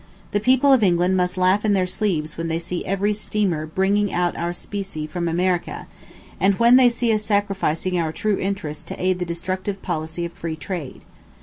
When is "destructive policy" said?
9.29-10.25